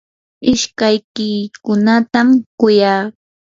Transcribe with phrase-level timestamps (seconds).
[0.51, 2.27] ishkaykiykunatam
[2.59, 3.01] kuyaa.